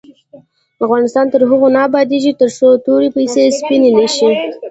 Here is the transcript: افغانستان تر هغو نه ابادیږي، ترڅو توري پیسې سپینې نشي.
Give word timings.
افغانستان 0.85 1.25
تر 1.33 1.41
هغو 1.49 1.67
نه 1.75 1.79
ابادیږي، 1.87 2.31
ترڅو 2.41 2.67
توري 2.85 3.09
پیسې 3.17 3.43
سپینې 3.59 3.89
نشي. 3.99 4.29